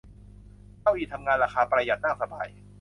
[0.81, 2.49] เก้าอี้ทำงานราคาประหยัด นั่งสบาย